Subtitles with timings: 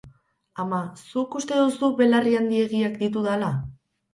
[0.63, 0.79] Ama,
[1.11, 3.53] zuk uste duzu belarri handiegiak ditudala?